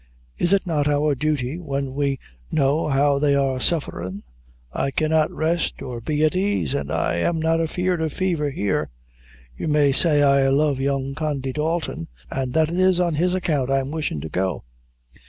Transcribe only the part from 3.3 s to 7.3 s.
are sufferin'? I cannot rest, or be at ease; an' I